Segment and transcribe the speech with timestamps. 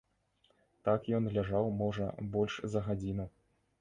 [0.87, 3.33] Так ён ляжаў, можа, больш за гадзіну.